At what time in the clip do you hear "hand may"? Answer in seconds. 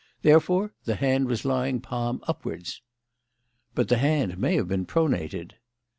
3.99-4.55